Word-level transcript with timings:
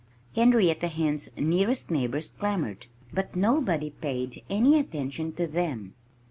Henrietta 0.35 0.87
Hen's 0.87 1.29
nearest 1.37 1.91
neighbors 1.91 2.29
clamored. 2.29 2.87
But 3.13 3.35
nobody 3.35 3.91
paid 3.91 4.41
any 4.49 4.79
attention 4.79 5.31
to 5.33 5.45
them. 5.45 5.93